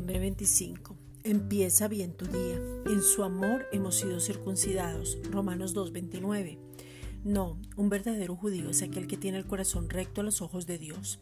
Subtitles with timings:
[0.00, 0.96] 25.
[1.22, 2.60] Empieza bien tu día.
[2.86, 5.18] En su amor hemos sido circuncidados.
[5.30, 6.58] Romanos 2.29.
[7.24, 10.76] No, un verdadero judío es aquel que tiene el corazón recto a los ojos de
[10.76, 11.20] Dios.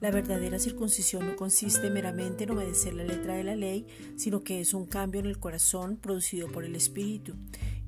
[0.00, 4.60] La verdadera circuncisión no consiste meramente en obedecer la letra de la ley, sino que
[4.60, 7.34] es un cambio en el corazón producido por el Espíritu.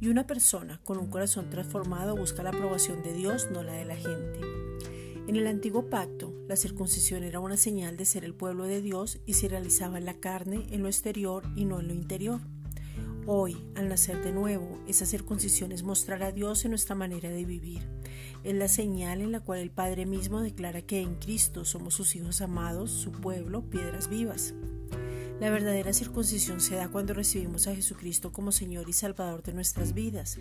[0.01, 3.85] Y una persona con un corazón transformado busca la aprobación de Dios, no la de
[3.87, 4.41] la gente.
[5.27, 9.21] En el antiguo pacto, la circuncisión era una señal de ser el pueblo de Dios
[9.25, 12.41] y se realizaba en la carne, en lo exterior y no en lo interior.
[13.27, 17.47] Hoy, al nacer de nuevo, esa circuncisión es mostrar a Dios en nuestra manera de
[17.47, 17.89] vivir.
[18.43, 22.15] Es la señal en la cual el Padre mismo declara que en Cristo somos sus
[22.17, 24.53] hijos amados, su pueblo, piedras vivas.
[25.41, 29.93] La verdadera circuncisión se da cuando recibimos a Jesucristo como Señor y Salvador de nuestras
[29.93, 30.39] vidas.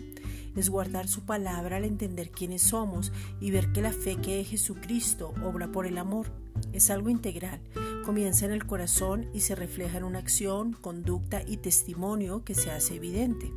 [0.56, 4.48] Es guardar su palabra al entender quiénes somos y ver que la fe que es
[4.48, 6.28] Jesucristo obra por el amor.
[6.72, 7.60] Es algo integral.
[8.04, 12.70] Comienza en el corazón y se refleja en una acción, conducta y testimonio que se
[12.70, 13.52] hace evidente.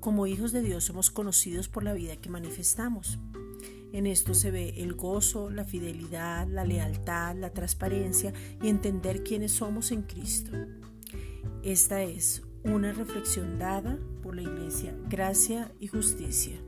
[0.00, 3.18] Como hijos de Dios somos conocidos por la vida que manifestamos.
[3.94, 9.52] En esto se ve el gozo, la fidelidad, la lealtad, la transparencia y entender quiénes
[9.52, 10.50] somos en Cristo.
[11.62, 16.60] Esta es una reflexión dada por la Iglesia Gracia y Justicia.